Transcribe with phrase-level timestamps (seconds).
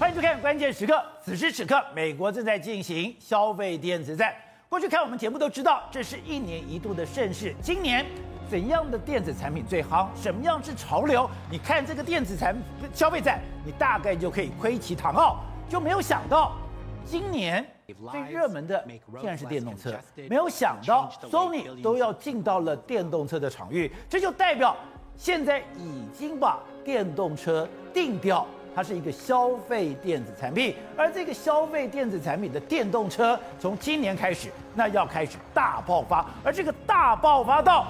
[0.00, 4.34] 欢迎收看《关键时刻》，此时此刻，美国正在进行消费电子战。
[4.66, 7.54] 过去看我们节目都知道，这是一年一度的盛事。
[7.60, 8.06] 今年
[8.48, 10.08] 怎样的电子产品最夯？
[10.16, 11.28] 什么样是潮流？
[11.50, 12.56] 你看这个电子产
[12.94, 15.36] 消费战，你大概就可以窥其堂奥。
[15.68, 16.56] 就没有想到，
[17.04, 17.62] 今年
[18.10, 18.82] 最热门的
[19.20, 19.94] 竟然是电动车。
[20.30, 24.74] 没有想到，Sony 都要进到了电动车的场域，这就代表
[25.14, 28.46] 现在已经把电动车定掉。
[28.74, 36.24] 它是一个消费电子产品，而这个消费电子产品的电动车，从今年开始，那要开始大爆发。
[36.44, 37.86] 而这个大爆发到，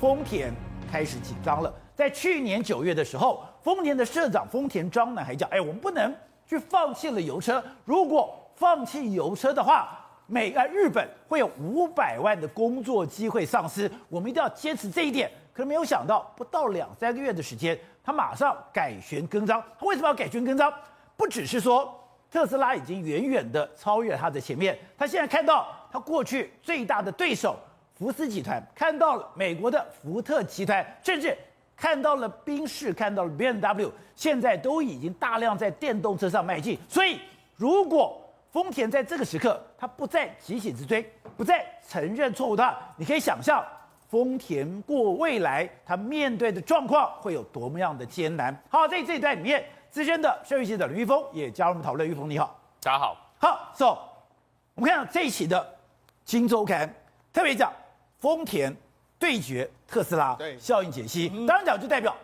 [0.00, 0.52] 丰田
[0.90, 1.72] 开始紧张了。
[1.94, 6.14] 在去年九月的时候，丰田的社长丰田章男还讲：“哎，我们不能
[6.46, 13.90] 去放弃了油车，如果放弃油车的话，美呃日本会有五百万的工作机会丧失。
[14.08, 17.78] 我们一定要坚持这一点。”可是没有想到，不到两三个月的时间。
[18.04, 20.72] 他马上改弦更张，他为什么要改弦更张？
[21.16, 21.92] 不只是说
[22.30, 27.56] 特斯拉已经远远的超越他的前面，他现在看到他过去最大的对手
[27.94, 31.36] 福斯集团，看到了美国的福特集团，甚至
[31.76, 36.78] 看到了宾士，看到了 BMW，现在都已经大量在电动车上迈进。
[36.88, 37.20] 所以，
[37.54, 38.18] 如果
[38.50, 43.64] 丰田在这个时刻他不再急起直追，不再承认错误的话，你可以想象。
[44.12, 48.54] 丰田过未来，它面对的状况会有多么样的艰难？
[48.68, 52.06] 好，在这一段里面，资深的社会记者林玉峰也加入我们讨论。
[52.06, 53.16] 玉峰你好，大家好。
[53.38, 53.96] 好，so
[54.74, 55.58] 我们看到这一期的
[56.26, 56.86] 《金周刊》，
[57.32, 57.72] 特别讲
[58.18, 58.76] 丰田
[59.18, 61.30] 对决特斯拉，对，效应解析。
[61.46, 62.14] 当然讲就代表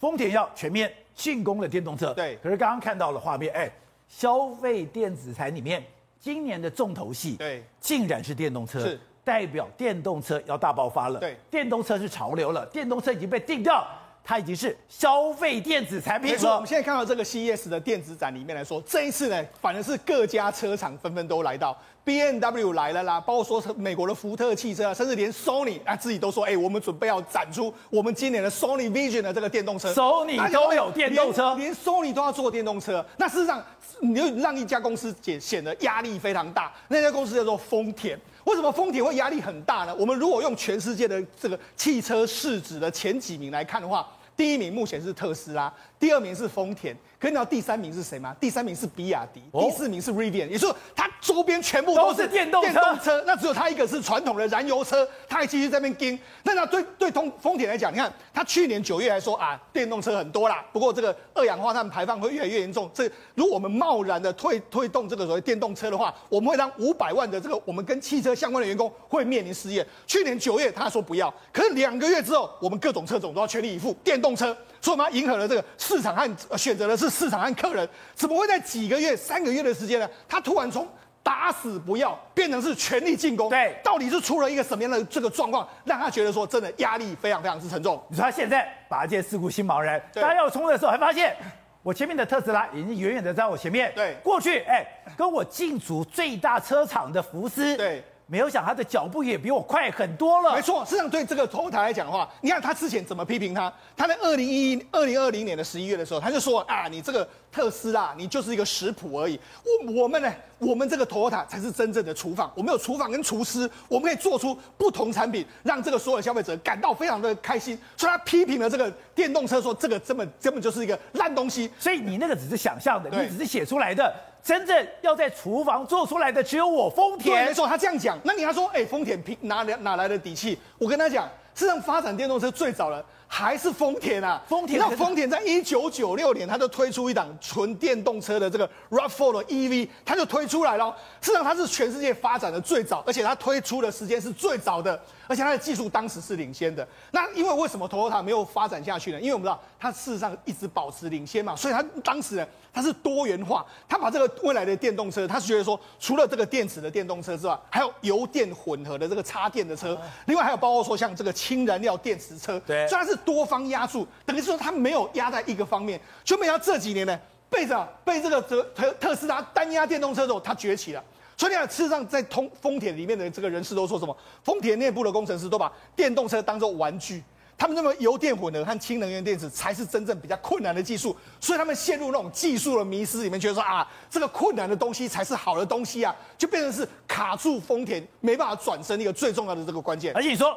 [0.00, 2.36] 丰田要全面进攻了电动车，对。
[2.42, 3.70] 可是刚刚看到了画面，哎，
[4.08, 5.84] 消费电子产里面
[6.18, 9.00] 今年的重头戏，对，竟然是电动车，是。
[9.28, 13.86] 代表电动车要大爆发了，对，电动车是潮流了，电动车已经被定掉，
[14.24, 16.34] 它已经是消费电子产品了。
[16.34, 30.90] 没错，我们现在看到这个 CES 的电子展里面来说，这一次呢，反而是各家车厂纷纷都来到，BMW 来了啦，包括说美国的福特汽车啊，甚至连 Sony 啊自己都说，哎，我们准备要展出我们今年的 Sony Vision 的这个电动车，Sony 都有？
[30.92, 33.04] 电动车，连，连 Sony 都要做电动车。
[33.18, 33.62] 那事实上，
[34.00, 38.18] 你就让一家公司显显得压力非常大，那家公司叫做丰田。
[38.48, 39.94] 为什么丰田会压力很大呢？
[39.94, 46.96] 我们如果用全世界的这个汽车市值的前几名来看的话，第一名目前是特斯拉，第二名是丰田。
[47.20, 48.32] 可你知道第三名是谁吗？
[48.40, 52.70] 第三名是比亚迪，第四名是 Rivian，也就是说它周边全部都是电动车。
[52.70, 56.20] 电动车，那只有它一个是传统的燃油车，它还继续在那边跟。
[56.44, 62.88] 那那对对丰丰田来讲，你看它去年九月还说啊，电动车很多啦，不过这个二氧化碳排放会越来越严重。
[62.94, 69.84] 这如果我们贸然的推推动这个所谓电动车的话，我们会让五百万的这个我们跟汽车相关的员工会面临失业。
[70.06, 74.56] 去年九月他说不要，可是两个月之后，我们各种车种都要全力以赴电动车。
[74.80, 80.08] 所以我们要迎合了这个市场和选择的是市场和客人，怎么会在几个月、三个月的时间呢？
[80.28, 80.86] 他突然从
[81.22, 88.02] 打死不要变成是全力进攻，对，到底是出了一个什么样的这个状况，让他觉得说真的压力非常非常之沉重？
[88.08, 91.36] 你说他现在把一件事故心茫然，大家要冲的时候还发现
[91.82, 98.02] 我前面的特斯拉已经远远的在我前面，对，过去哎跟我竞逐最大车厂的福斯，对。
[98.30, 100.54] 没有想他的脚步也比我快很多了。
[100.54, 103.72] 没错，实际上对这个 Toyota 来讲的话，你看他之前怎么批评他？
[103.96, 109.40] 他在二零一一、二零二零年的十一月的时候，他就说啊，你这个特斯拉，你就是一个食谱而已。
[109.64, 112.52] 我我们呢，我们这个 Toyota 才是真正的厨房。
[112.54, 117.78] 我们有厨房跟厨师，我们可以做出不同产品，让这个所有消费者感到非常的开心。
[117.96, 121.70] 所以他批评了这个电动车，说这个根本根本就是一个烂东西。
[121.78, 124.14] 所以你那个只是想象的，你只是写出来的。
[124.42, 127.44] 真正要在厨房做出来的只有我丰田。
[127.44, 128.18] 对，没错，他这样讲。
[128.24, 130.58] 那你要说，哎，丰田凭哪哪哪来的底气？
[130.78, 134.42] 我跟他讲，事实际上发展电动车最早的还是丰田啊。
[134.48, 140.96] 丰田，那丰田在一九九六年，他就推出一档纯电动车的这个 RAV4 的 EV，他就推出来了。
[141.20, 144.98] 实际上，它是全世界发展的最早，而且它推出的时间是最早的，
[145.28, 146.86] 而且它的技术当时是领先的。
[147.12, 149.20] 那因为为什么 Toyota 没有发展下去呢？
[149.20, 152.46] 因为我们知道它事实上一直保持领先嘛，所以它当时呢。
[152.70, 167.18] 它是多元化，它把这个未来的电动车，它是觉得说，除了这个电池的电动车之外，还有油电混合的这个插电的车，另外还有包括说像这个氢燃料电池车，对，虽然是多方压住，等于说它没有压在一个方面，就没想到这几年呢，
[167.50, 168.62] 背着被这个特
[169.00, 171.02] 特斯拉单压电动车之后，它崛起了。
[171.38, 174.14] 所以你看，事实上在通丰田里面的这个人士都说什么？
[174.42, 177.22] 丰田内部的工程师都把电动车当做玩具。
[177.56, 190.12] 他们认为油电混合和氢能源电池才是真正比较困难的技术，所以他们陷入那种技术的迷失里面，觉得说啊，这个困难的东西才是好的东西啊，就变成是卡住丰田没办法转身一个最重要的这个关键。
[190.14, 190.56] 而且你说，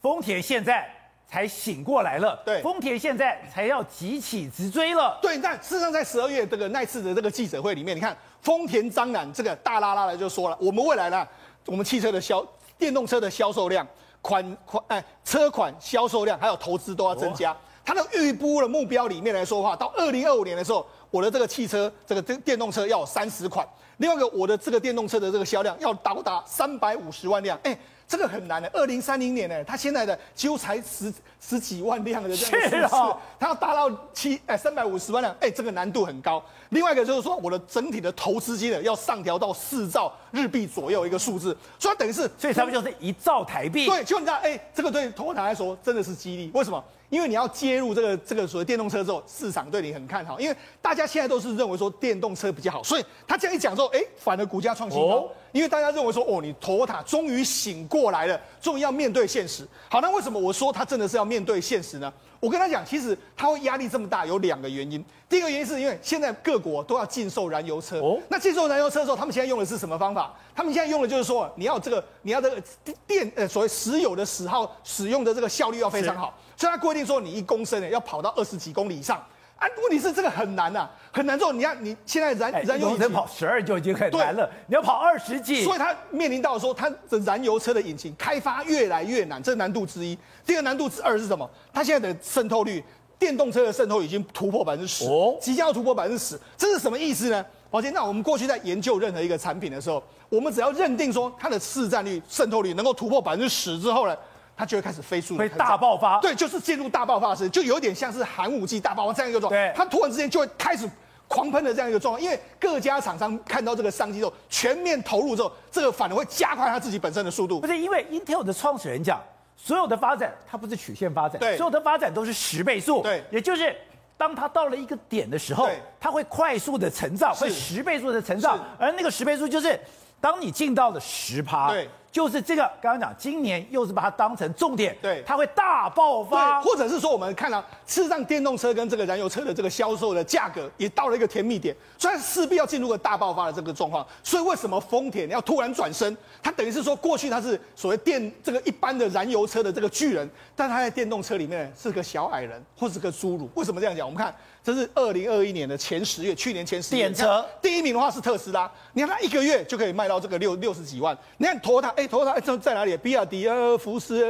[0.00, 0.90] 丰田现在
[1.32, 2.38] 才醒过来了。
[2.44, 5.18] 对，丰田现在才要急起直追了。
[5.22, 11.26] 对，但事实上在十二月这个那次的这个记者会里面，你看丰田张楠这个大拉拉的就说了，我们未来呢，
[11.64, 12.46] 我们汽车的销
[12.76, 13.86] 电动车的销售量、
[14.20, 17.56] 款款哎车款销售量还有投资都要增加。
[17.84, 23.66] 他的预估的目标里面来说的话，到二零二五年的时候，我的这个汽车这个电电动车要有三十款。
[23.96, 27.76] 另外一个，我的这个电动车的这个销量要到达三百五十万辆，哎，
[28.12, 28.68] 这个很难的。
[28.74, 31.10] 二零三零年呢，它现在的几乎才十
[31.40, 36.44] 十几万辆的这样的数字，哦、它要达到七哎三百五十万辆，哎，这个难度很高。
[36.68, 43.86] 另外一个就是说，我的整体的投资金额要上调到四兆日币左右一个数字，所以等于是，所以他们就是一兆台币。
[43.86, 46.50] 对，就你知道，哎，这个对投资台来说真的是激励。
[46.52, 46.84] 为什么？
[47.12, 50.40] 因为你要接入这个这个所谓电动车之后，市场对你很看好。
[50.40, 55.16] 因为大家现在都是认为说电动车比较好，所以他这样一讲之后，哎，反而股价创新高。
[55.16, 59.68] 哦、因为大家认为说，哦，你 Toyota 终于醒过来了，终于要面对现实。
[59.90, 62.10] 好，那为什么我说他真的是要面对现实呢？
[62.40, 65.04] 我跟他讲，其实他会压力这么大，有两个原因。
[65.28, 68.00] 第一个原因是因为现在各国都要禁售燃油车。
[68.00, 68.18] 哦。
[68.28, 70.34] 那禁售燃油车的时候，他们现在用的是什么方法？
[70.54, 72.62] 他们现在用的就是说，你要这个，你要这个
[73.06, 79.22] 电呃所谓石油的时耗使用的这个效率要非常好，是所以他规定说，你一公升呢要跑到二十几公里以上。
[79.56, 81.52] 啊，问题是这个很难呐、啊，很难做。
[81.52, 90.18] 你看你现在燃燃油能跑十二就已经很难了，对你要跑二十几，所以它面临到说，它的燃油车的引擎开发越来越难，这是难度之一。
[90.44, 91.48] 第二个难度之二是什么？
[91.72, 92.82] 它现在的渗透率，
[93.20, 95.04] 电动车的渗透率已经突破百分之十，
[95.40, 97.46] 即将要突破百分之十，这是什么意思呢？
[97.70, 104.16] 抱歉，那我们过去在研究任何一个产品的时候，我们只要认定说它的市占率、渗透率能够突破百分之十之后呢，
[104.56, 106.20] 它就会开始飞速，会大爆发。
[106.20, 109.56] 对，就是进入大爆发时，就有点像是寒武纪大爆发这样一个状态。
[109.68, 110.88] 对，它突然之间就会开始
[111.26, 117.60] 狂喷的这样一个状况，因为各家厂商看到这个商机之后，全面投入之后，这个反而会加快它自己本身的速度。
[117.60, 119.20] 不是因为 Intel 的创始人讲，
[119.56, 123.74] 所有的发展它不是曲线发展，对，所有的发展都是十倍速，对，也就是
[124.16, 125.80] 当它到了一个点的时候，对。
[125.98, 129.78] 它会快速的成长，会十倍速的成长，而那个十倍速就是
[130.22, 131.86] 当你进到了十趴，对。
[132.12, 144.06] 就是这个，刚刚讲，今年又是把它当成重点，对，它会大爆发，或者是说，我们看到事实上，电动车跟这个燃油车的这个销售的价格也到了一个甜蜜点，所以势必要进入个大爆发的这个状况。
[144.22, 146.14] 所以为什么丰田要突然转身？
[146.42, 153.48] 它等于是说，过去它是所谓电这个一般的燃油车的这个巨人，但它在电动车里面是个小矮人，或是个侏儒。
[153.54, 154.06] 为什么这样讲？
[154.06, 154.34] 我们看。
[154.64, 161.16] 这是二零二一年的前十月，去年前十月，电车第一名的话是特斯拉，你看它一个月就可以卖到这个六六十几万。
[161.38, 162.96] 你看 Toyota，哎，Toyota 哎，这在哪里？
[162.96, 164.24] 比亚迪啊，福斯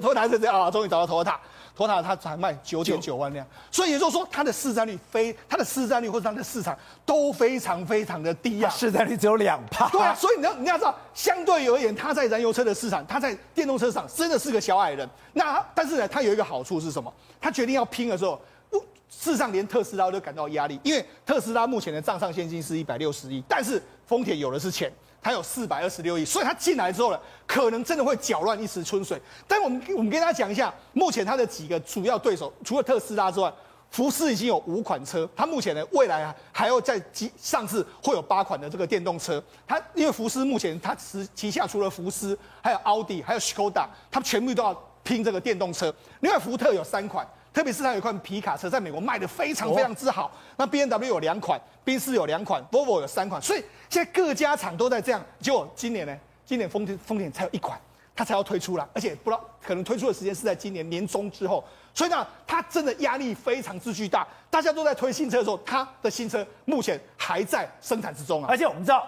[0.00, 9.88] ，Toyota 在这啊，终于找到 Toyota，Toyota 它才卖九点九万辆，所以也就是说它的市占率非它的市占率或者它的市场都非常非常的低啊，市占率只有两趴。
[9.88, 15.08] 对啊，所以你要你要知道，相对而言，它在燃油车的市场，它在电动车上真的是个小矮人。
[15.32, 17.12] 那但是呢，它有一个好处是什么？
[17.40, 18.40] 它决定要拼的时候。
[19.20, 29.20] 事实上，连特斯拉都感到压力，因为特斯拉目前的账上现金是一百六十亿，但是丰田有的是钱，它有四百二十六亿，所以它进来之后呢，可能真的会搅乱一池春水。
[29.46, 33.52] 但我们我们跟大家讲一下，目前它的几个主要对手，除了特斯拉之外，
[33.90, 37.00] 福斯已经有五款车，它目前呢未来啊还要在
[37.36, 39.40] 上市会有八款的这个电动车。
[39.68, 44.74] 它因为福斯目前它旗旗下除了福斯，还有奥迪，还有 Skoda，它全部都要
[45.04, 45.94] 拼这个电动车。
[46.20, 47.24] 另外福特有三款。
[47.52, 50.32] 特别是它有一款皮卡车，在美国卖的非常非常之好。
[50.56, 55.22] 那 B M W 有两款，宾士有两款，Volvo 有三款，所以现在各家厂都在这样。
[55.38, 56.16] 结果今年呢，
[56.46, 57.78] 今年丰田丰田才有一款，
[58.16, 61.62] 它才要推出了，而且不知道可能推出的时间是在今年年中之后。
[61.92, 64.26] 所以呢，它真的压力非常之巨大。
[64.48, 68.46] 大家都在推新车的时候，它的新车目前还在生产之中啊。
[68.48, 69.06] 而且我们知道，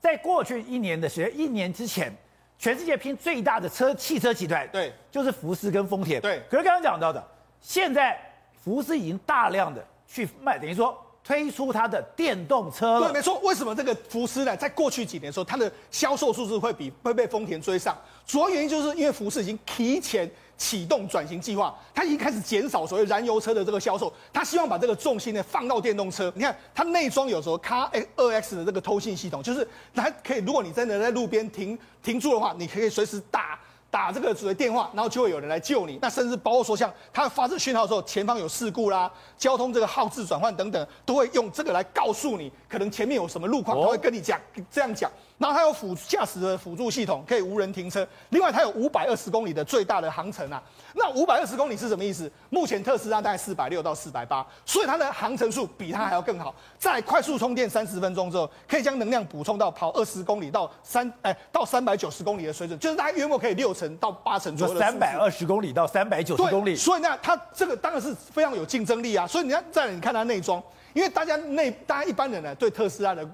[0.00, 2.12] 在过去一年的时间，一年之前，
[2.58, 6.42] 全世界拼最大的车汽车集团，对，就是福斯跟丰田，对。
[6.50, 7.24] 可是刚刚讲到的。
[7.66, 8.20] 现在
[8.62, 10.94] 福斯已经大量的去卖，等于说
[11.24, 13.08] 推出它的电动车了。
[13.08, 13.40] 对，没错。
[13.40, 14.54] 为什么这个福斯呢？
[14.54, 17.96] 在过去几年的时候，它的销售数字会比会被丰田追上？
[18.26, 26.30] 主要原因就是因为福斯已经提前启动转型计划，它已经开始减少所谓燃油车的这个销售，它希望把这个重心呢放到电动车。
[26.36, 33.58] 你看，它内装有时候 Car 二 X 的这个通信系统，就是它可以，如果你真的在路边停停住的话，你可以随时打。
[33.94, 36.00] 打这个所谓电话，然后就会有人来救你。
[36.02, 39.08] 那甚至包括说，像它发射讯号的时候，前方有事故啦，
[39.38, 44.36] 交通这个号志转换等等，都会用这个来告诉你，可能前面有什么路况，他会跟你讲
[44.68, 45.08] 这样讲。
[45.36, 48.06] 然后它有辅驾驶的辅助系统，可以无人停车。
[48.30, 50.62] 另外，它有五百二十公里的最大的航程啊。
[50.94, 52.30] 那五百二十公里是什么意思？
[52.50, 56.54] 目前特斯拉大概四百六到四百八，所以它的航程数比它还要更好。
[56.78, 64.78] 在快速充电三十分钟之后，可以将能量补充到跑二十公里到三哎到三百九十公里的水准，就是大概约莫可以六成到八成左右的。
[64.78, 66.76] 三百二十公里到三百九十公里。
[66.76, 69.26] 所以那它这个当然是非常有竞争力啊。
[69.26, 70.62] 所以你要，再你看它内装，
[70.92, 73.28] 因为大家内大家一般人呢对特斯拉的。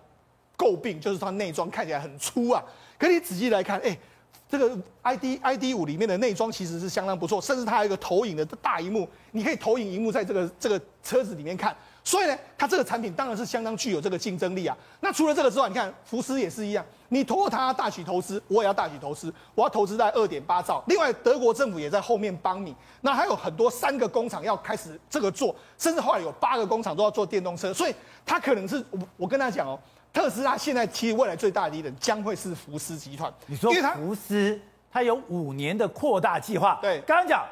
[0.61, 2.63] 诟病就是它内装看起来很粗啊，
[2.99, 3.99] 可你仔细来看，哎、欸，
[4.47, 11.75] 这个 ID ID 五里面的内装其实是相当不错，甚至它还有一个投影的大萤幕，你可以投影萤幕在这个这个车子里面看，
[12.05, 14.77] 所以呢，它这个产品当然是相当具有这个竞争力啊。
[15.01, 20.85] 那除了这个之外，你看福斯也是一样，你通过它大举投资，我也要大举投资，我要投资在二点八兆。
[20.89, 27.95] 另外，德国政府也在后面帮你，那还有很多三个工厂要开始这个做，甚至后来有八个工厂都要做电动车，所以
[28.27, 29.79] 它可能是我我跟他讲哦。
[30.13, 33.33] 特斯拉现在其实未来最大的敌人将会是福斯集团。
[33.47, 36.79] 你说福斯，它有五年的扩大计划。
[36.83, 37.47] 对，刚刚讲，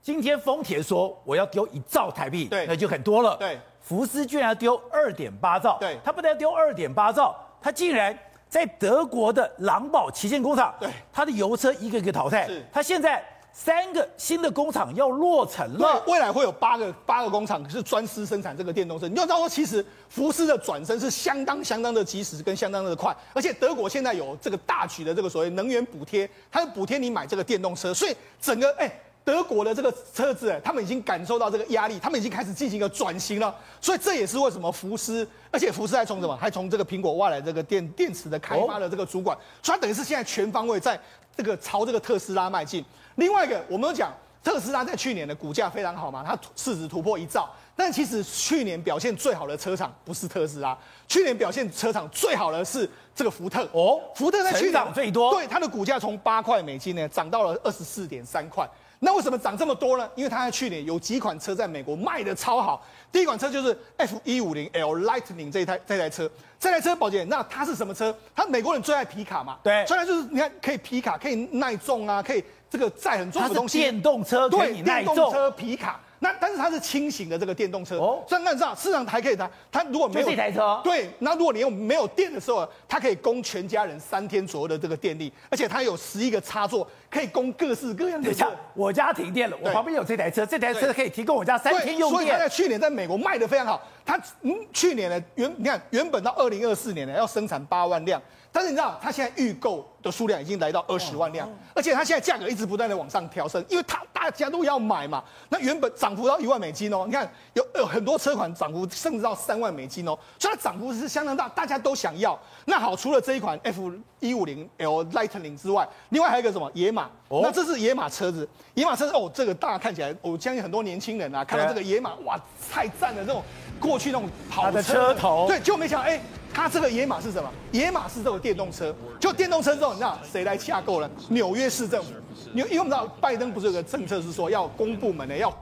[0.00, 3.36] 今天丰田说我要丢一兆台币，对，那就很多了。
[3.36, 5.76] 对，福斯居然要丢二点八兆。
[5.78, 8.18] 对，他不但要丢二点八兆，他竟然
[8.48, 12.46] 在德国的狼堡旗舰工厂，对，他的油车一个一个淘汰。
[12.46, 13.22] 是，他现在。
[13.52, 19.06] 三个新的工厂要落成了，未来会有八个八个工厂是专司生产这个电动车。
[19.06, 28.90] 你要知道说，其实福斯的转身是相当相当的及时跟相当的快，而且德国现在有这个大举的这个所谓能源补贴，它补贴你买这个电动车，所以整个哎
[29.24, 33.54] 德国的这个车子哎，他们已经感受到这个压力，他们已经开始进行一个转型了。
[33.80, 40.98] 所以这也是为什么福斯，而且福斯还从什么，还从这个苹果挖来这个电电池的开发的这个主管，所以它等于是现在全方位在
[41.36, 42.84] 这个朝这个特斯拉迈进。
[43.16, 44.12] 另外一个，我们讲
[44.42, 47.48] 特斯拉在去年的股价非常好嘛，它市值突破一兆。
[47.74, 50.76] 但其实去年表现最好的车厂不是特斯拉，
[51.08, 53.98] 去年表现车厂最好的是这个福特哦。
[54.14, 58.68] 福特在去年涨最多，对它的股价从八块美金呢涨到了二十四点三块。
[59.04, 60.08] 那为什么涨这么多呢？
[60.14, 62.84] 因为它在去年有几款车在美国卖的超好。
[63.12, 66.28] 第一款车就是 F 一五零 L Lightning 这一台这台车，
[66.58, 68.12] 这台车宝姐，那它是什么车？
[68.34, 72.42] 它美国人最爱皮卡嘛，对，虽然就是你看可以皮卡，可以耐重啊，可以。
[72.72, 76.00] 这个载很重的东西，电动车对，电动车皮卡。
[76.22, 88.32] 那但是它是轻型的这个电动车，哦，所以那你知道，市场还可以它，它如果没有这台车，对，那如果你用没有电的时候，它可以供全家人三天左右的这个电力，而且它有十一个插座，可以供各式各样的。
[88.32, 92.20] 像我家停电了，我旁边有这台车，这台车可以提供我家三天用电。
[92.20, 98.22] 所以它在去年在美国卖的非常好，它嗯去年呢原你看原本到二零二四年呢要生产八万辆。
[98.54, 105.24] 但是你知道，它现在预购的数量已经来到二十万辆，而且它现在价格一直不断的往上调升，因为它大家都要买嘛。
[105.48, 112.38] 那原本涨幅到一万美金哦，你看有有很多车款涨幅甚至到三万美金哦，所以它涨幅是相当大，大家都想要。
[112.64, 117.08] 那好，除了这一款 F 一五零 L Lightning 之外，另外还有一个什么野马？
[117.28, 122.38] 那这是野马车子，野马车子哦，这个大家看起来，我相信很多年轻人啊，看到这个野马，哇，
[122.70, 123.24] 太赞了！
[123.24, 123.42] 这种
[123.80, 126.20] 过去那种跑车，车头，对，就没想到哎。
[126.54, 127.50] 它这个野马是什么？
[127.70, 131.10] 野马是这个电动车，就电动车之后，你知道谁来洽购了？
[131.30, 132.10] 纽约市政府。
[132.54, 135.52] 因为因为我们知道拜登不是有个政策是说要公部门呢要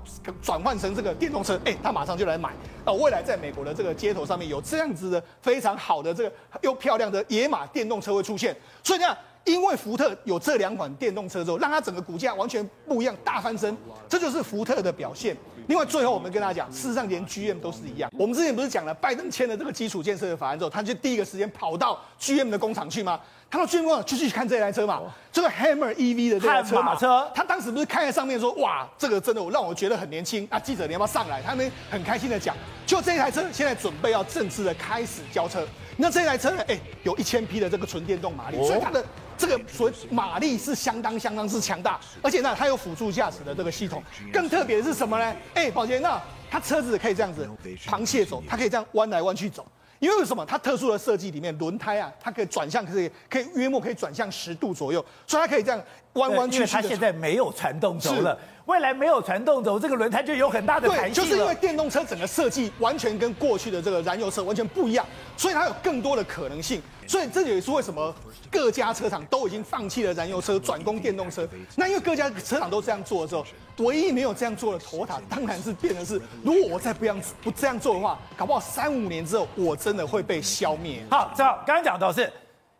[0.43, 2.51] 转换成这个电动车，哎，他马上就来买。
[2.85, 9.17] 哦，未来在美国的这个街头上面有这样子的非常好的这个又漂亮的野马电动车会出现，所以你看。
[9.47, 13.75] 因为福特有这两款电动车之后，让它整个股价完全不一样，大翻身，
[14.07, 15.35] 这就是福特的表现。
[15.67, 18.11] 另外，最后我们跟大家讲，事实上连 GM 都是一样。
[18.19, 23.19] 我们之前不是讲了，拜登签了这个基础建设的法案之后，他就第一个时间跑到 GM 的工厂去吗？
[23.51, 25.03] 他到工厂就去看这台车嘛，
[25.33, 26.95] 这个 Hammer EV 的这台车嘛。
[26.95, 30.59] 车，他当时不是看在上面说，哇，这个真的我让我觉得很年轻啊！
[30.59, 31.43] 记者你要不要上来？
[31.43, 32.55] 他们很开心的讲，
[32.87, 35.67] 就这台车现在准备要正式的开始交车。
[35.97, 36.63] 那这台车呢？
[36.69, 39.05] 哎，有一千匹的这个纯电动马力，所以它的
[39.37, 44.01] 这个所谓马力是相当相当之强大，而且呢，它有辅助驾驶的这个系统。
[44.33, 45.37] 更特别的是什么呢？
[45.55, 47.49] 哎，宝杰，那它车子可以这样子
[47.85, 49.67] 螃蟹走，它可以这样弯来弯去走。
[50.01, 50.45] 因为什么？
[50.45, 55.81] 它特殊的设计里面，轮胎啊，它可以转向，可以可以约莫可以转向十度左右，所以它可以这样
[56.15, 56.57] 弯弯曲曲。
[56.57, 58.37] 因为它现在没有传动轴了，
[58.71, 61.13] 未来没有传动轴，这个轮胎就有很大的弹性。
[61.13, 65.05] 对，就是因为电动车整个设计完全跟过去的这个燃油车完全不一样，
[65.37, 66.81] 所以它有更多的可能性。
[67.07, 68.15] 所以这也是为什么
[68.49, 71.49] 各家车厂都已经放弃了燃油车，转攻电动车。
[71.75, 73.45] 那因为各家车厂都这样做的时候。
[73.79, 81.03] 唯一没有这样做的头塔，当然是变成是，如果我再不这样不这样做的话，搞不好三五年之后，我真的会被消灭。
[81.11, 82.31] 好，正好刚刚讲到是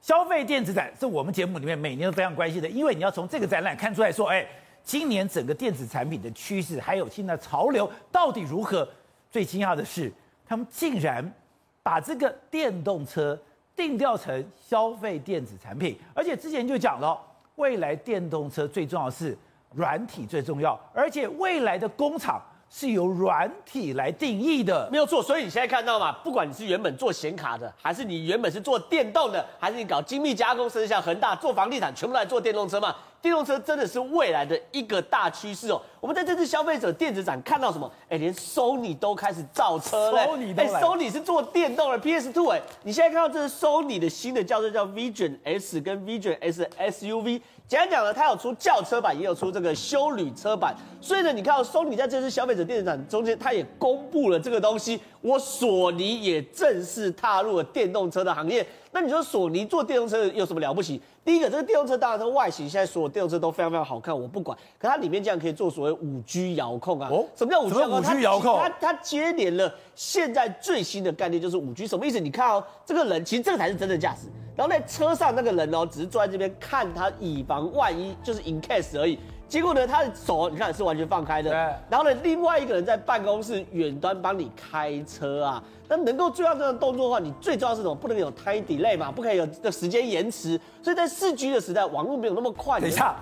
[0.03, 4.47] 消费电子展，是我们节目里面每年都非常关心的，因为你要从这个展览看出来说，哎，
[4.91, 8.89] 今年整个电子产品的趋势，还有现在潮流到底如何？
[9.31, 10.13] 最惊讶的是，
[10.45, 11.33] 他们竟然
[11.81, 13.39] 把这个电动车。
[13.77, 17.17] 定调成消费电子产品，而且之前就讲了，
[17.55, 19.39] 未来电动车最重要的是
[19.75, 22.43] 软体最重要，而且未来的工厂。
[22.73, 25.21] 是由软体来定义的，没有错。
[25.21, 32.95] 所以你现在看到嘛，不管你是原本做显卡的，还是你原本是做电动的，还是你搞精密加工，甚至像恒大做房地产，全部来做电动车嘛。
[33.21, 35.79] 电动车真的是未来的一个大趋势哦。
[36.01, 37.91] 我们在这次消费者电子展看到什么？
[38.09, 40.23] 哎，连 Sony 都开始造车了。
[40.25, 40.63] Sony 都。
[40.63, 42.63] 哎，Sony 是做电动的 PS Two 哎。
[42.83, 47.43] 你现在看到这是 Sony 的新的轿车叫 Vision S 跟 Vision S SUV。
[47.71, 50.75] 简单讲呢，它有出轿车版，也有出这个休旅车版。
[51.01, 55.01] 所以呢，你看到 Sony 在这次消费者电子展中间，它也公布了这个东西。
[55.21, 58.67] 我索尼也正式踏入了电动车的行业。
[58.93, 61.01] 那你说索尼做电动车有什么了不起？
[61.25, 64.57] 第一个，这个电动车当然它外形现在所有电动车都非常非常好看，我不管。
[64.79, 67.09] 可它里面竟然可以做所谓五 G 遥控啊！
[67.11, 68.59] 哦，什么叫五 G 遥控？
[68.59, 72.19] 它它接连了现在最新的概念就是五 G，什么意思？
[72.19, 74.27] 你看哦，这个人其实这个才是真的驾驶。
[74.57, 79.19] 然后在车上那个人哦，只是坐在这边看他，以防万一，就是 in case 而已。
[79.51, 81.51] 结果呢，他的手你看是完全放开的。
[81.51, 81.59] 对。
[81.91, 85.63] 然后呢，另外一个人在办公室远端帮你开车啊。
[85.89, 87.93] 那能够做到这样的动作的话，你最重要是什么？
[87.93, 90.59] 不能有 time delay 嘛，不可以有的时间延迟。
[90.81, 92.79] 所以在四 G 的时代，网络没有那么快。
[92.79, 93.17] 等一下，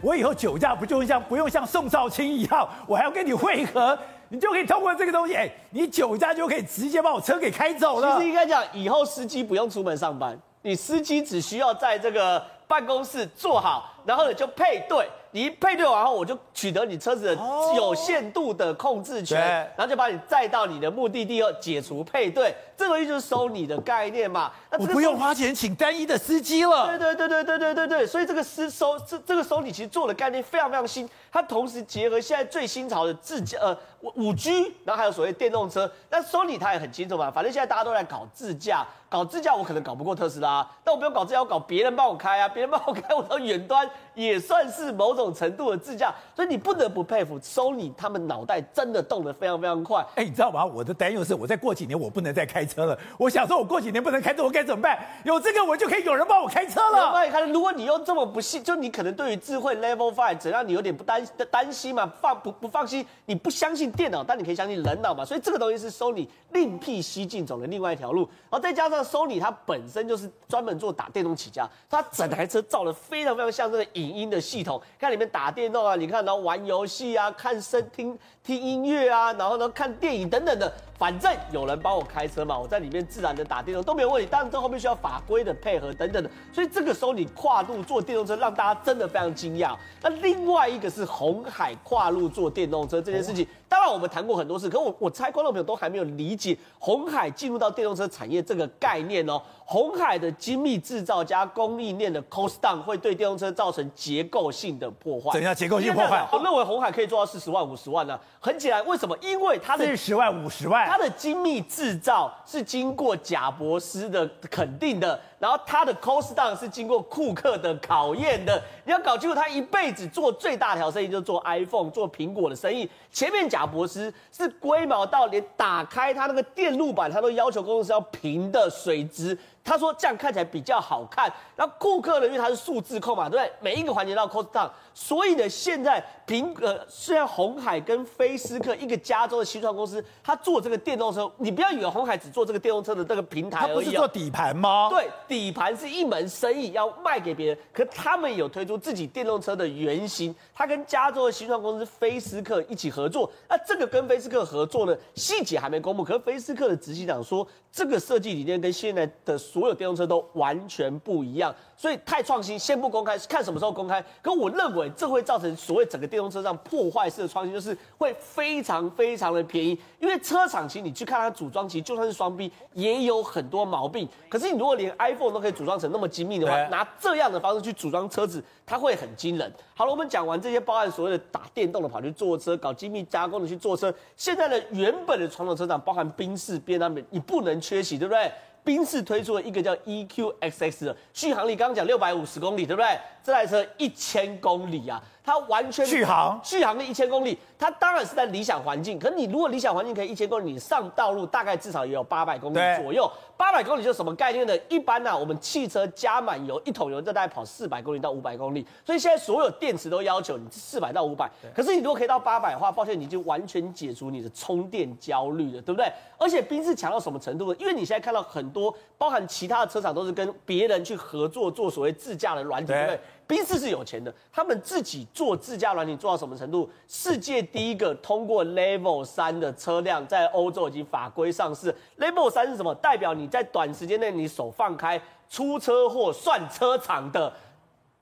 [0.00, 3.98] 我以后酒驾不就像不用像宋少卿一样，我还要跟你会合，
[4.30, 8.14] 你就可以通过这个东西，哎，你酒驾就可以直接把我车给开走了。
[8.16, 15.06] 其实应该讲，以后司机不用出门上班，你司机只需要在这个办公室坐好，然后呢就配对。
[15.34, 17.42] 你一配对完后，我就取得你车子的
[17.74, 24.52] 有限度的控制权，哦、然后就把你载到你的目的地后解除配对，这个就是收你的概念嘛。
[24.70, 26.86] 那我不用花钱请单一的司机了。
[26.86, 33.76] 对对对对对对对对，所以这个司收这这个收你其实做的概念非常非常新，它同时结合现在最新潮的自驾呃
[34.14, 35.90] 五 G，然后还有所谓电动车。
[36.08, 45.34] 那收你它也很清楚嘛，反正现在大家都在搞自驾，搞自驾我可能搞不过特斯拉，但我不用搞自驾，我搞别人帮我开啊，别人帮我开，我到远端也算是某种。
[45.34, 50.00] 程度的自驾，所以你不得不佩服 Sony，他们脑袋真的动得非常非常快。
[50.14, 50.64] 哎，你知道吗？
[50.64, 52.98] 我的担忧是，我再过几年我不能再开车了。
[53.18, 54.98] 我想说，我过几年不能开车，我该怎么办？
[55.24, 57.12] 有这个，我就可以有人帮我开车了。
[57.12, 62.10] 帮你开，如果你又这么不信，就你可能对于智慧 Level Five 怎样，你有点不担担心嘛？
[62.20, 63.06] 放不不放心？
[63.26, 65.24] 你不相信电脑，但你可以相信人脑嘛？
[65.24, 68.22] 所以这个东西是 Sony 另辟蹊径走了另外一条路。
[68.50, 75.94] 然后再加上 Sony 它本身就是专门做打电动起家，它整台车造的非常非常像这个影音的系统，看里面打电动啊。
[75.96, 80.72] 你看，然后玩游戏啊，看声听听音乐啊，然后呢看电影等等的。
[80.96, 84.28] 反正有人帮我开车嘛，我在里面自然的打电动都没有问题。
[84.30, 89.76] 当然，这后面需要法规的配合等等的，所以这个时候你跨路做电动车，让大家真的非常惊讶。
[90.00, 99.42] 那另外一个是红海跨路做电动车这件事情，当然我们谈过很多次，可我我猜观众朋友都还没有理解红海进入到电动车产业这个概念哦。
[99.66, 105.30] 红海的精密制造加供应链的 cost down 会对电动车造成结构性的破坏。
[105.32, 106.24] 怎样结构性破坏？
[106.30, 108.20] 我认为红海可以做到四十万五十万呢、啊。
[108.38, 109.16] 很简单，为什么？
[109.22, 110.83] 因为它的四十万五十万。
[110.86, 118.62] 它的精密制造是经过贾伯斯的肯定的，然后它的 cost down 是经过库克的考验的。
[118.84, 122.88] 你要搞清楚，他一辈子做最大条生意就是做 iPhone，做苹果的生意。
[123.10, 129.38] 前面贾伯斯是龟毛到连打开他那个电路板，他都要求工程师要平的、水直。
[129.64, 131.32] 他说这样看起来比较好看。
[131.56, 133.52] 然后库克呢，因为他是数字控嘛，对不对？
[133.60, 134.70] 每一个环节都要 cost down。
[134.92, 144.88] 所以呢，现在苹呃，虽然红海跟菲斯克一个加州的新创公司，他做这个电动车，你不要以为红海只做这个电动车的这个平台而已，他不是做底盘吗？
[144.90, 147.58] 对，底盘是一门生意，要卖给别人。
[147.72, 153.30] 可他们有推出自己电动车的原型，他跟加州的新创公司菲斯克一起合作。
[153.48, 161.54] 那这个跟菲斯克合作呢细节还没公布，可是菲斯克的执行长说，这个设计理念跟现在的所有电动车都完全不一样。
[161.76, 164.04] 所以太创新，先不公开，看什么时候公开。
[164.20, 169.78] 可我认为这会造成所谓整个电动车上破坏式的创新，就是会非常非常的便宜。
[170.00, 174.08] 因为车厂其实你去看它组装，其实就算是双 B 也有很多毛病。
[174.28, 179.52] 可是你如果连 iPhone 都可以组装成那么精密的话，拿这样的方式去组装车子，它会很惊人。
[179.74, 183.92] 好了，我们讲完这些，包含所谓的打电动的跑去坐车，搞精密加工的去坐车。
[184.16, 188.30] 现在的原本的传统车厂，包含宾士、BMW，你不能缺席，对不对？
[188.64, 192.98] 宾士推出了一个叫 EQXX 的续航力，刚刚讲六百五十公里，对不对？
[193.22, 195.00] 这台车一千公里啊！
[195.22, 198.98] 它完全续航续航力一千公里，它当然是在理想环境。
[198.98, 203.10] 可是你如果理想环境可以一千公里，你上道路大概至少也有八百公里左右。
[203.36, 204.56] 八百公里就是什么概念呢？
[204.68, 208.64] 一般呢、啊，我们汽车加满油一桶油，就大概跑四百公里到五百公里。
[208.84, 211.30] 所以现在所有电池都要求你四百到五百。
[211.54, 215.92] 可是你如果可以到八百的话，抱歉，你就完全解除你的充电焦虑了，对不对？
[216.16, 217.56] 而且宾士强到什么程度呢？
[217.58, 223.00] 因为你现在看到很多，包含其他的车厂都是跟别人去合作做所谓自驾的软体，对不对？
[223.26, 226.70] 宾士是有钱的，他们自己做自驾软体做到什么程度？
[226.86, 231.74] 世界第一个通过 Level 三的车辆在欧洲已经法规上市。
[231.98, 232.72] Level 三是什么？
[232.76, 233.23] 代表你。
[233.24, 237.32] 你在短时间内，你手放开出车祸算车厂的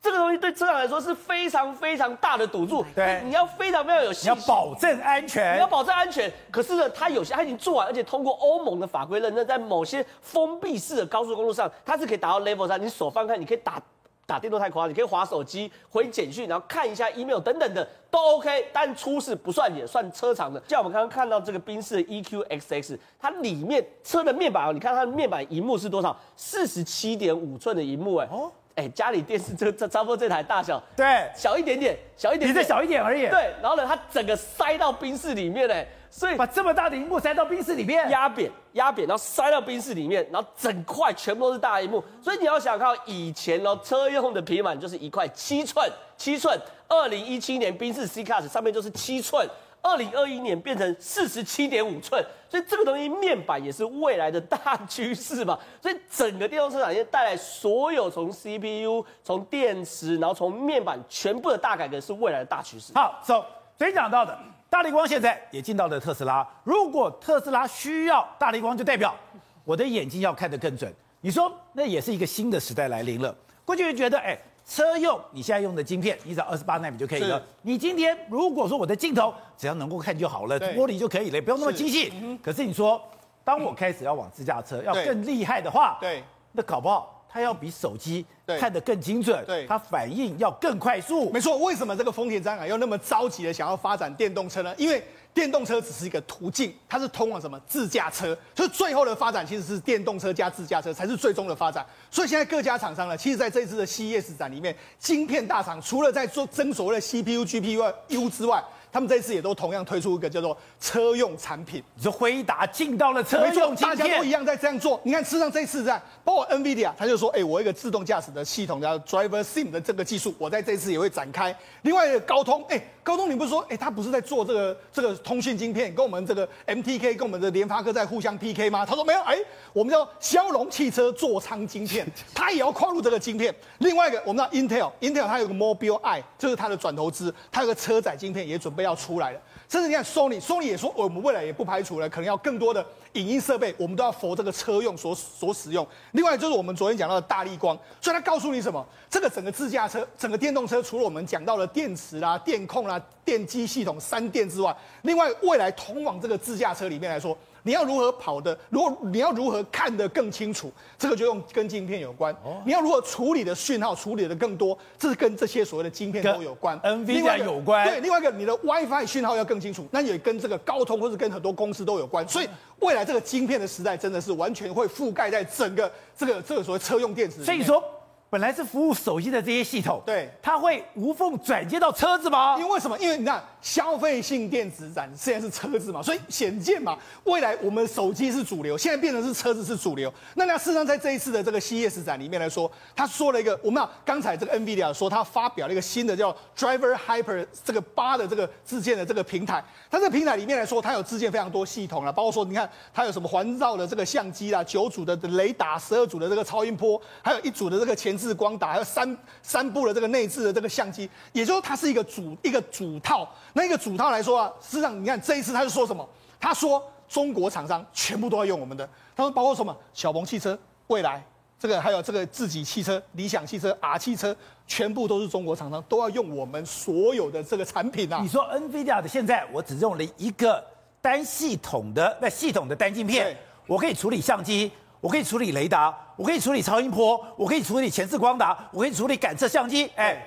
[0.00, 2.84] 这个东西，对车厂来说是非常非常大的赌注。
[2.92, 6.30] 对，你要非常非常有信心，你要保证安全，你要保证安全。
[6.50, 12.82] 可是呢，它有些它已经做完，而且通过欧盟的法规认证，在某些封闭式的高速公路上，它是可以达到 Level 三。
[12.82, 13.80] 你手放开，你可以打。
[14.26, 20.62] 打电动太夸张，你可以滑手机、回简讯，然后看一下 email 等等的都 OK，但出事不算也算车厂的。
[20.68, 26.16] 像我们刚刚看到这个宾士的 EQXX，它里面车的面板哦，你看它的面板荧幕是多少？
[26.36, 33.28] 四十七点五寸的荧幕，哎，哦，哎，家里电视这这差不多这台大小，对，小一点点，小一点点，比这小一点而已。
[33.28, 35.86] 对，然后呢，它整个塞到宾士里面，哎。
[36.14, 42.04] 所以把这么大的荧幕塞到冰室里面，压扁压扁，然后塞到冰室里面，然后整块全部都是大荧幕。
[42.20, 46.60] 所以你要想看以前哦，车用的平板就是一块七寸，七寸。
[46.86, 49.48] 二零一七年冰室 C Class 上面就是七寸，
[49.80, 52.22] 二零二一年变成四十七点五寸。
[52.50, 55.58] 所以这个东西面板也是未来的大趋势嘛。
[55.80, 62.92] 所以整个电动车产业带来所有从 CPU、从电池，然后从面板全部的大改革是未来的大趋势。
[62.94, 63.42] 好，走，
[63.78, 64.38] 所以讲到的。
[64.72, 66.48] 大立光现在也进到了特斯拉。
[66.64, 69.14] 如果特斯拉需要大立光，就代表
[69.66, 70.90] 我的眼睛要看得更准。
[71.20, 73.36] 你说那也是一个新的时代来临了。
[73.66, 74.34] 过去就觉得，哎，
[74.66, 77.40] 车用你现在用的晶片，你只要二十八纳米就可以了。
[77.60, 82.10] 你今天如果说我的镜头只要能够看就好了，玻璃就可以了，不用那么精细。
[82.42, 82.98] 可是你说，
[83.44, 87.21] 当我开始要往自驾车要更厉害的话，对，那搞不好。
[87.32, 88.24] 它要比手机
[88.60, 91.30] 看得更精准，对，它反应要更快速。
[91.30, 94.74] 没错，为什么这个丰田章啊要那么着急的想要发展电动车呢？
[94.76, 101.86] 因为电动车只是一个途径，它是通往什么自驾车，所以最后的发展其实是电动车加自驾车才是最终的发展。
[102.10, 108.62] 所以现在各家厂商呢，其实在这次的 CES 展里面，晶片大厂除了在做争所谓的 CPU、GPU 之外，
[108.92, 115.00] 他们这次也都同样推出一个叫做车用产品，你说辉达进到了车用，大家都一样在这样做。
[115.02, 121.56] 你看，事实上这次在包括 NVIDIA，他就说，哎，我一个自动驾驶的系统叫 Driver Sim 的这个技术，我在这次也会展开。
[121.82, 128.84] 另外一个高通，哎，高通你不是说，哎，他不是在做这个这个通讯晶片，跟我们这个 MTK 跟我们的联发科在互相 PK 吗？
[128.84, 129.38] 他说没有，哎，
[129.72, 133.54] 我们叫骁龙汽车座舱晶片， 他也要跨入这个晶片。
[133.78, 145.86] 另外一个，我们知道 Intel，Intel 它有个 Mobileye，就是它的转投资，它有个车载晶片也准备要出来了，甚至你看 Sony，Sony 也说，我们未来也不排除了，可能要更多的影音设备，我们都要佛这个车用所所使用。
[146.12, 148.84] 另外就是我们昨天讲到的大力光，所以它告诉你什么？
[149.08, 157.36] 这个整个自驾车，整个电动车，除了我们讲到的电池啦、电控啦、电机系统三电之外，另外未来通往这个自驾车里面来说。
[157.62, 158.56] 你要如何跑的？
[158.70, 162.32] 如果你要如何看得更清楚，这个就用跟晶片有关。
[162.44, 166.78] 哦，你要如何处理的讯号处理的更多，这是跟这些所谓的晶片都有关。
[166.80, 167.86] NVIDIA 有关。
[167.88, 172.26] 对，另外一个你的 WiFi 讯号要更清楚，那也跟这个高通或者跟很多公司都有关。
[172.28, 172.48] 所以
[172.80, 177.44] 未来这个晶片的时代真的是完全会覆盖在整个这个这个所谓车用电池。
[177.44, 177.82] 所以说。
[178.32, 182.56] 本来是服务手机的这些系统，对，它会无缝转接到车子吗？
[182.58, 182.98] 因为什么？
[182.98, 190.10] 因为你看，消费性电子展现在是车子嘛，所以显见嘛，未来我们手机是主流，现在变成是车子是主流。
[190.36, 199.62] 那那事实上，在这一次的这个 CES 展里面来说，他说了一个，我们刚才这个 NVIDIA 说他发表了一个新的叫 Driver Hyper 这个八的这个自建的这个平台。
[199.90, 208.16] 它这个平台里面来说，它有自建非常多系统了，包括说你看它有什么环绕的这个相机啦，九组的雷达，十二组的这个超音波，还有一组的这个前。
[208.28, 213.28] 是光打，还有三三部的这个内置的这个相机，也就是它是一个主一个主套。
[213.52, 216.06] 那一个主套来说啊，实际上你看这一次他是说什么？
[216.40, 218.88] 他说中国厂商全部都要用我们的。
[219.14, 219.76] 他说包括什么？
[219.92, 221.22] 小鹏汽车、蔚来
[221.58, 224.34] 这个，还有这个自己汽车、理想汽车、R 汽车，
[224.66, 228.18] 全部都是中国厂商都要用我们所有的这个产品啊。
[228.20, 230.64] 你说 NVIDIA 的现在我只用了一个
[231.00, 234.72] 单系统的那系统的单镜片，我可以处理相机。
[235.02, 239.90] 我可以处理雷达，我可以处理超音波，我可以处理前置光达，我可以处理感测相机。
[239.96, 240.24] 哎，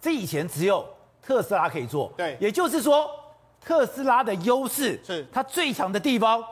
[0.00, 0.84] 这以前只有
[1.22, 2.12] 特斯拉可以做。
[2.16, 3.08] 对，也就是说，
[3.64, 6.44] 特斯拉的优势是它最强的地方。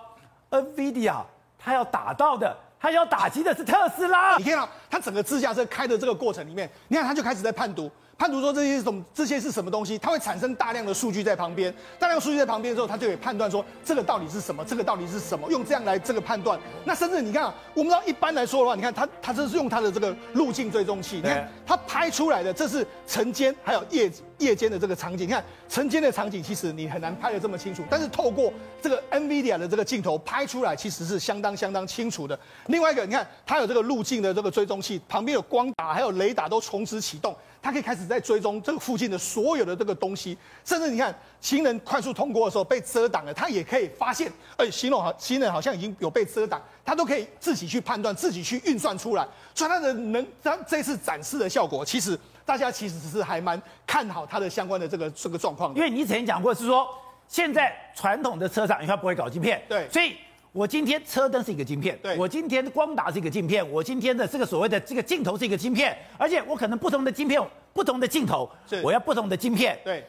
[0.51, 1.17] NVIDIA
[1.59, 4.37] 它要打到的，它要打击的是特斯拉。
[4.37, 7.91] 你看到它整个自驾车开的这个过程里面，你看它就开始在判读。
[8.17, 16.59] 判读说这些是什么，这些是什么东西，它会产生大量的数据在旁边，大量数据在旁边之后，它就可以判断说这个到底是什么，这个到底是什么，用这样来这个判断。
[16.85, 32.39] 那甚至你看，我们知道一般来说的话，你看它它这是用它的这个路径追踪器，你看它拍出来的这是晨间还有夜夜间的这个场景，你看晨间的场景其实你很难拍的这么清楚，但是透过这个 NVIDIA 的这个镜头拍出来，其实是相当相当清楚的。
[32.67, 37.35] 另外一个，你看它有这个路径的这个追踪器，旁边有光打还有雷达都同时启动。
[37.65, 49.27] 它可以开始在追踪这个附近的所有的这个东西，甚至你看行人快速通过的时候被遮挡了，它也可以发现，哎，行人好，行人好像已经有被遮挡，它都可以自己去判断，自己去运算出来。
[49.55, 55.75] 所以它的能，它这次展示的效果，其实大家其实是还蛮看好它的相关的这个这个状况。
[55.75, 56.87] 因为你之前讲过是说，
[57.27, 60.15] 现在传统的车厂因为它不会搞晶片，对，所以。
[60.55, 70.07] 我今天车灯是一个晶片，对，我今天光达是一个晶片，我今天的这个所谓的这个镜头是一个晶片，而且我可能不同的晶片，不同的镜头，是我要不同的晶片，对。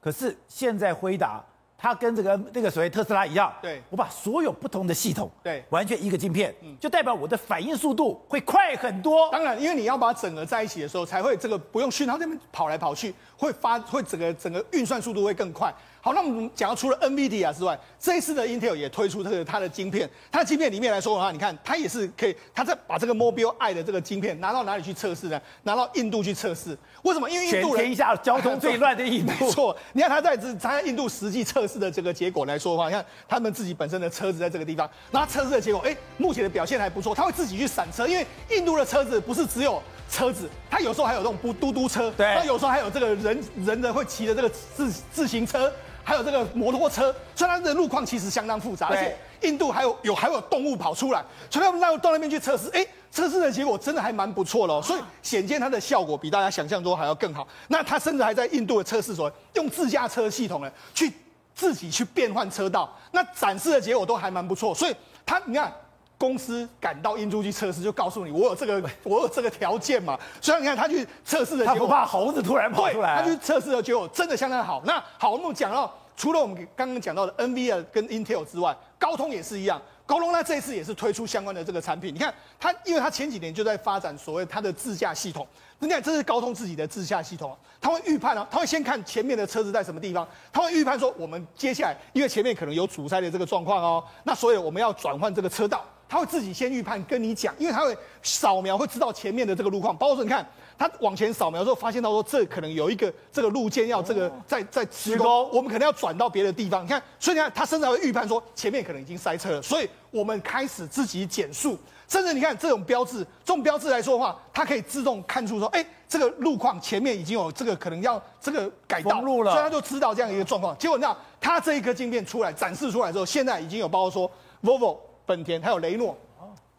[0.00, 1.44] 可是现在辉达，
[1.76, 9.28] 它跟这个那个所谓特斯拉一样，对，我把所有不同的系统，对，完全一个晶片，嗯，就代表我的反应速度会快很多。
[9.32, 15.74] 当然，因为你要把它整合在一起的时候，才会这个不用讯号这边跑来跑去，会发会整个整个运算速度会更快。
[16.02, 20.08] 好，那我们讲到除了 NVIDIA 之外，这一次的 Intel 也推出这个它的晶片。
[20.32, 25.38] 它的晶片里面来说的话，你看它也是可以，它在把这个 Mobileye 的这个晶片拿到哪里去测试呢？
[25.64, 26.76] 拿到印度去测试。
[27.02, 27.28] 为什么？
[27.28, 29.32] 因为印度全天下交通最乱的印度。
[29.44, 37.14] 没错，你看它在这它在印度实际测试的这个结果来说的话，你看他们自己本身的车子在这个地方，那测试的结果，哎，目前的表现还不错。
[37.14, 45.70] 它会自己去闪车，因为印度的车子不是只有车子，它有时候还有这种不嘟嘟车，对，它有时候还有这个人人的会骑的这个自自行车。
[46.02, 57.46] 还有这个摩托车，所以它的路况其实相当复杂，而且印度还有有还有动物跑出来，所以他们到到那边去测试，哎，测试的结果真的还蛮不错的，哦所以显见它的效果比大家想象中还要更好。
[57.68, 61.12] 那它甚至还在印度的测试所用自驾车系统呢，去
[61.54, 65.72] 自己去变换车道，那展示的结果都还蛮不错，所以它你看。
[66.20, 70.18] 公司赶到印度去测试，就告诉你我有这个我有这个条件嘛。
[70.38, 74.82] 所以你看他去测试的结果，他不怕猴子突然跑出来，他去测试的结果真的相当好。
[74.84, 79.80] 那好，我们讲到除了我们刚刚讲到的 NVIDIA 跟 Intel 之外，高通也是一样。
[80.04, 82.14] 高通呢这一次也是推出相关的这个产品。
[82.14, 85.46] 你看它，因为它前几年就在发展所谓它的自驾系统。
[85.78, 95.82] 你看这是高通自己的自驾系统，它会预判啊，它会先看前面的车子在什么地方，它会预判说我们接下来因为前面可能有阻塞的这个状况哦，那所以我们要转换这个车道。
[96.10, 99.96] 他会自己先预判跟你讲，因为他会扫描，会知道前面的这个路况。
[99.96, 100.44] 包括说，你看
[100.76, 106.82] 他往前扫描之后，发现到说这可能有一个这个路肩要这个在在施工，我们可能要转到别的地方。
[106.82, 111.78] 你看，所以你看他甚至还会预判说前面可能已经塞车了，所以我们开始自己减速。
[112.08, 120.76] 甚至你看这种标志，这种标志来说的话，它可以自动看出说，哎，这个路况前面已经有这个可能要这个改道路了，所以他就知道这样一个状况。
[120.76, 124.28] 结果你看，他这一颗镜片出来展示出来之后，现在已经有包括说
[124.64, 124.98] Volvo。
[125.30, 126.18] 本田还有雷诺，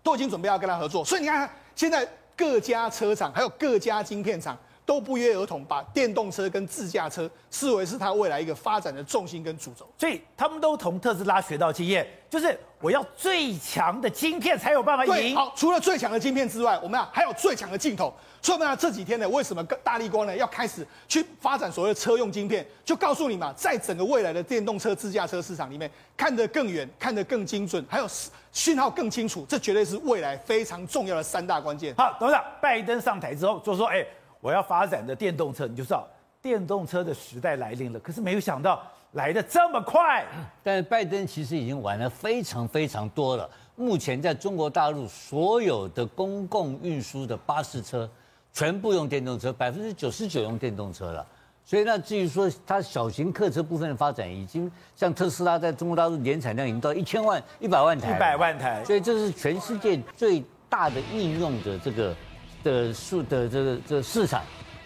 [0.03, 15.35] 都已经准备要跟他合作，所以你看，现在各家车厂还有各家晶片厂都不约而同把电动车跟自驾车视为是它未来一个发展的重心跟主轴，所以他们都从特斯拉学到经验，就是我要最强的晶片才有办法赢。
[15.35, 18.13] 好，除了最强的晶片之外，我们啊还有最强的镜头。
[18.43, 22.65] 所以呢，这几天呢，为什么大力光呢要开始去发展所谓的车用晶片？
[22.83, 28.07] 就告诉你嘛，在整个未来的电动车、自驾车市场里面，看得更远，看得更精准，还有
[28.51, 31.93] 讯号更清楚，这绝对是未来非常重要的三大关键。
[31.95, 34.03] 好，董事长，拜登上台之后就说：“哎，
[34.41, 36.05] 我要发展的电动车，你就知道
[36.41, 40.25] 电动车的时代来临了。”可是没有想到来的这么快。
[40.61, 43.49] 但是拜登其实已经玩了非常非常多了。
[43.75, 48.09] 目前在中国大陆所有的公共运输的巴士车。
[48.53, 51.25] 全部用电动车，百分之九十九用电动车了。
[51.63, 58.83] 所以那至于说它小型客车部分的发展，已经像特斯拉在中国大陆年产量已经到一千万、一百万台，一百万台。
[58.83, 62.13] 所以这是全世界最大的应用的这个
[62.63, 64.41] 的数的这个这个市场。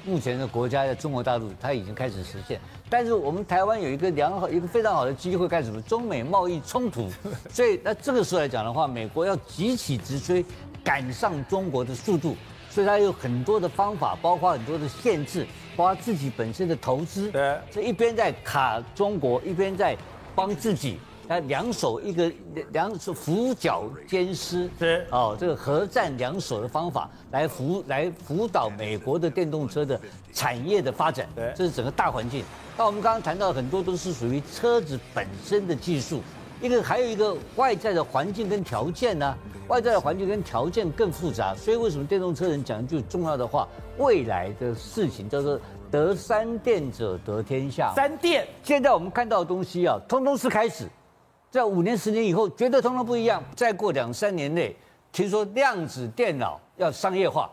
[0.08, 2.62] 目前的国家在中国大陆，它已经开始实现。
[2.88, 5.82] 但是我们台湾有一个良好、一个非常好的机会干什么？
[5.82, 7.10] 中美贸易冲突。
[7.50, 10.46] 所以那这个时候来讲的话，美国要急起直追，
[10.84, 12.36] 赶上中国的速度。
[12.70, 17.32] 所以它有很多的方法，包括很多的限制，包括自己本身的投资。
[17.32, 19.98] 对，这一边在卡中国，一边在
[20.36, 22.32] 帮自己，他两手一个
[22.72, 24.70] 两手扶脚兼施。
[24.80, 30.00] 是哦，这个合战两手的方法来辅来辅导美国的电动车的
[30.34, 31.28] 产业的发展。
[31.36, 32.44] 对，这是整个大环境。
[32.78, 36.22] 那我们刚刚谈到很多都是属于车子本身的技术，
[36.62, 39.38] 一个还有一个外在的环境跟条件呢、啊，
[39.70, 43.66] 外在的环境跟条件更复杂，所以为什么电动车人讲一句重要的话，
[43.98, 45.58] 未来的事情叫做
[45.90, 47.94] 得三电者得天下。
[47.96, 50.86] 三电，现在我们看到的东西啊，通通是开始，
[51.56, 53.42] 在五年十年以后，绝对通通不一样。
[53.56, 54.76] 再过两三年内，
[55.14, 57.50] 听说量子电脑要商业化。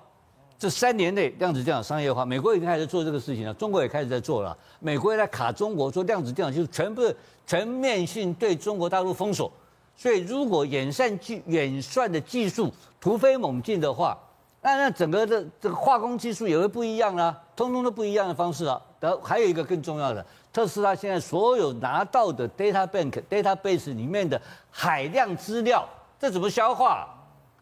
[0.59, 4.59] 这三年内，量子电脑商业化，美国已经开始做这个事情了，中国也开始在做了。
[4.81, 7.01] 美国也在卡中国，说量子电脑就是全部
[7.47, 9.49] 全面性对中国大陆封锁。
[9.95, 14.19] 所以，如果演算技演算的技术突飞猛进的话，
[14.63, 18.83] 那那整个的这个化工技术也会不一样啦，通通都不一样的方式啊。
[18.99, 25.89] 然后还有一个更重要的，特斯拉现在所有拿到的 data bank database 里面的海量资料，
[26.19, 27.09] 这怎么消化？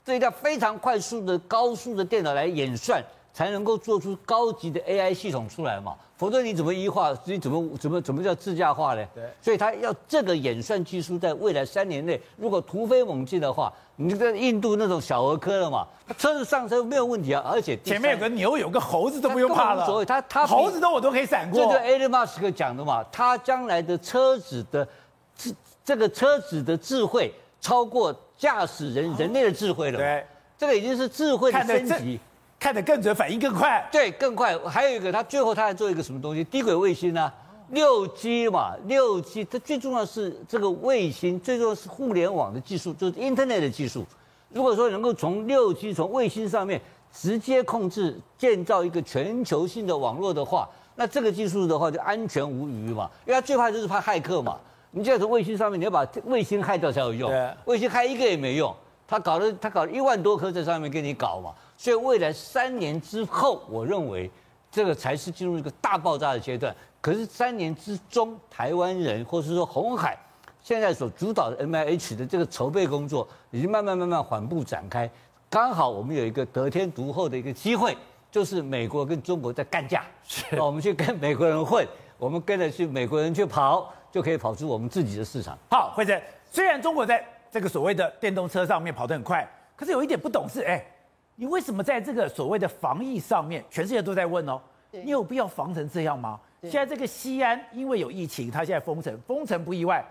[0.05, 3.00] 这一辆非常快速的高速的电脑来演算，
[3.32, 5.94] 才能够做出高级的 AI 系统出来嘛？
[6.16, 7.16] 否则你怎么一化？
[7.24, 9.04] 你怎么怎么怎么叫自驾化呢？
[9.14, 15.86] 对，所以它要这个演算技术在未来三年内，如果突飞猛进的话，你跟印度那种小儿科了嘛？
[16.18, 19.86] 车子上车没有问题啊，而且前面有个牛，有个猴子都不用怕了。
[19.86, 21.60] 所谓他他猴子都我都可以闪过。
[21.60, 24.86] 这个 Elon Musk 讲的嘛，他将来的车子的
[25.36, 28.14] 智这个车子的智慧超过。
[28.40, 30.24] 驾驶人人类的智慧了，对，
[30.56, 32.18] 这个已经是智慧的升级，
[32.60, 34.56] 看得更准，反应更快，对，更快。
[34.58, 36.44] 还有一个，他最后他还做一个什么东西？
[36.44, 37.32] 低轨卫星啊，
[37.70, 44.04] 六 G 嘛，六 G，它最重要是这个卫星，最重要是互联网的技术，就是 Internet 的技术。
[44.50, 46.78] 如果说能够从六 G 从卫星上面
[47.10, 54.58] 直接控制建造一个全球性的网络的话，那这个技术的话就安全无虞嘛，因为它最怕就是怕骇客嘛。
[54.90, 57.32] 你就在从卫星上面，你要把卫星害掉才有用。
[57.64, 58.74] 卫星害一个也没用。
[59.06, 61.54] 他搞了，他搞了一万多颗在上面给你搞嘛。
[61.80, 64.30] 所以未来三年之后，我认为
[64.70, 66.76] 这个才是进入一个大爆炸的阶段。
[67.00, 70.14] 可是三年之中，台湾人或是说鸿海
[70.62, 75.10] 现在所主导的 MIH 的这个筹备工作，已经慢慢慢慢缓步展开。
[75.48, 77.96] 刚好我们有一个得天独厚的一个机会，
[78.30, 81.88] 就是美国跟中国在干架，是我们去跟美国人混，
[82.18, 83.90] 我们跟着去美国人去跑。
[84.12, 85.56] 就可以跑出我们自己的市场。
[85.70, 90.84] 好，惠贞，虽然中国在这个所谓的电动车上面跑得很快，可是有一点不懂事，哎，
[91.36, 96.38] 你为什么在这个所谓的防疫上面，全世界都在问哦，你有必要防成这样吗？
[96.62, 100.04] 现在这个西安因为有疫情，它现在封城，封城不意外，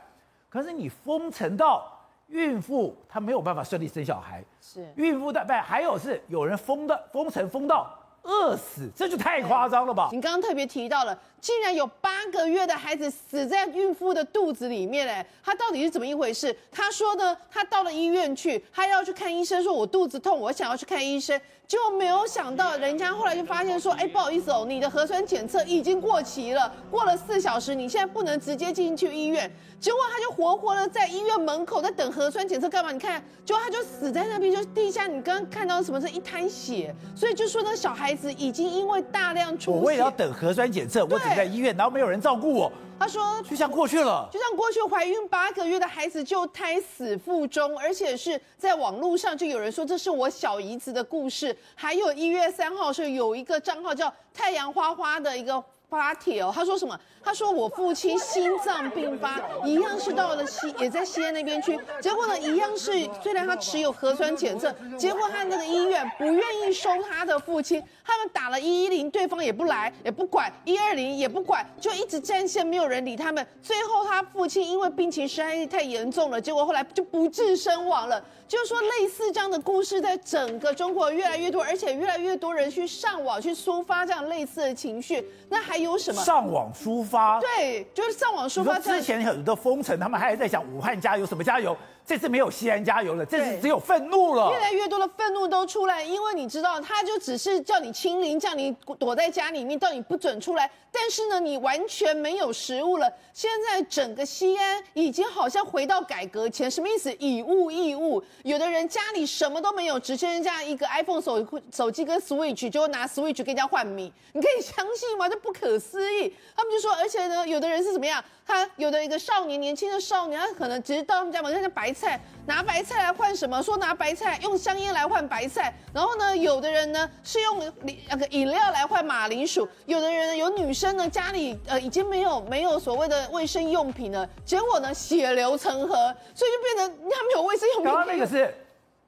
[0.49, 1.91] 可是你封城到
[2.27, 4.91] 孕妇她没有办法顺利生小孩，是。
[4.95, 10.10] 孕妇的，不还有是有人封的封城封到饿死，这就太夸张了吧？
[10.12, 11.17] 你刚刚特别提到了。
[11.41, 16.53] 竟然有八个月的孩子死在孕妇的肚子里面，哎，他到底是怎么一回事？
[16.69, 29.47] 他说呢，他到了医院去，他要去看医生，说我肚子痛，我想要去看医生，结果没有想到，人家后来就发现说，哎，不好意思哦，你的核酸检测已经过期了，过了四小时，你现在不能直接进去医院。
[29.79, 32.91] 结果他就活活的在医院门口在等核酸检测干嘛？
[32.91, 42.71] 你看，结果他就死在那边，就地下，你刚刚看到什么是一滩血，所以就说那小孩子已经因为大量出血，我也要等核酸检测，我只在医院，然后没有人照顾我。
[42.99, 51.55] 他说，就像过去了，就像过去怀孕八个月的孩子就胎死腹中，而且是在网络上就有人说这是我小姨子的故事。
[51.75, 55.63] 还有一月三号是有一个账号叫太阳花花的一个。
[55.89, 56.97] 发帖哦，他说什么？
[57.21, 61.78] 他说我父亲心脏病发，一样是到了西，也在西安那边去。
[62.02, 73.45] 结果呢，一样是虽然他持有核酸检测，结果他那个医院不愿意收他的父亲，他们打了一一零，对方也不来，也不管，一二零也不管，就一直占线，没有人理他们。
[73.62, 78.23] 最后他父亲因为病情实在是太严重了，结果后来就不治身亡了。
[78.47, 85.23] 就是说，类似这样的故事在整个中国越来越多，而且越来越多人去上网去抒发这样类似的情绪。
[85.49, 86.24] 那还有什么？
[86.24, 87.39] 上网抒发？
[87.39, 88.80] 对，就是上网抒发。
[88.80, 91.76] 之前很多封城，他们还在讲武汉加油，什么加油？
[92.10, 94.50] 这次没有西安加油了，这次只有愤怒了。
[94.52, 100.72] 越来越多的愤怒都出来，因为你知道，他就只是叫你清零，叫你躲在家里面，到你不准出来。
[100.91, 103.08] 但是呢，你完全没有食物了。
[103.32, 107.13] 现在整个西安已经好像回到改革前，什么意思？
[107.19, 108.24] 以物易物。
[108.41, 114.12] 有的人家里什么都没有，只剩下一个 iPhone 手手机跟 Switch，就拿 Switch 跟人家换米。
[114.34, 115.30] 你可以相信吗？
[115.30, 116.34] 这不可思议。
[116.56, 118.24] 他们就说，而且呢，有的人是怎么样？
[118.48, 123.62] 他有的一个少年，年轻的少年，他可能只是到他们家门口像白菜，拿白菜来换什么？
[123.62, 125.73] 说拿白菜用香烟来换白菜。
[125.93, 127.73] 然后呢，有的人呢是用
[128.07, 129.67] 那个饮料来换马铃薯。
[129.85, 135.95] 有的人有女生呢，家里呃已经没有没有所谓的卫生用品了，结果呢血流成河，
[136.33, 137.85] 所以就变成他没有卫生用品。
[137.85, 138.55] 刚刚那个是。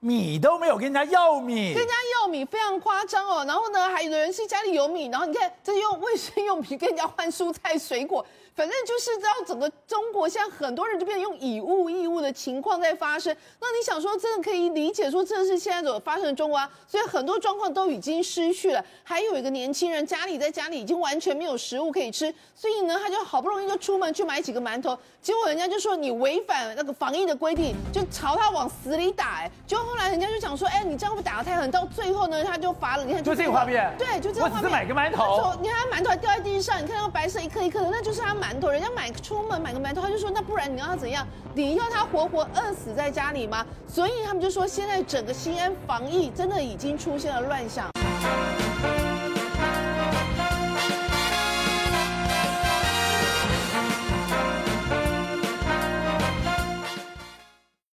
[0.03, 3.45] 米都没有跟人家要米，跟人家要米非常夸张哦。
[3.45, 8.25] 然后呢，还有的人是家里有米，然后你看这用卫生用品跟人家换蔬菜水果，
[8.55, 13.35] 反正就是知道整个中国现在很多人就变成用以物易物的情况在发生。
[13.59, 16.69] 那你想说，真的可以理解说，这是现在所发生的中国啊？
[16.87, 18.83] 所以很多状况都已经失去了。
[19.03, 29.39] 还有一个年轻人家里在家里已经完全没有食物可以吃，所以呢，他就好不容易就出门去买几个馒头，结果人家就说你违反那个防疫的规定，就朝他往死里打。
[29.39, 31.71] 哎，就后来人家就讲说，哎，你这样会打得太狠。
[31.71, 33.05] 到最后呢，他就罚了。
[33.05, 34.57] 你看，就这个画面，对，就这个画面。
[34.57, 38.69] 我只是买个馒头，你看他馒头还掉在地上，你看那个白色一颗一颗的，那就是他馒头。
[38.69, 41.25] 人家买出门买个馒头，他就说，那不然你要他怎样？
[41.53, 43.63] 你要他活活饿死在家里吗？
[43.87, 47.91] 所以他们就说，现在整个西安防疫真的已经出现了乱象。